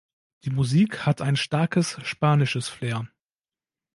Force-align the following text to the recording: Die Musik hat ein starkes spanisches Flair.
Die 0.45 0.49
Musik 0.49 1.05
hat 1.05 1.21
ein 1.21 1.35
starkes 1.35 1.99
spanisches 2.01 2.67
Flair. 2.69 3.07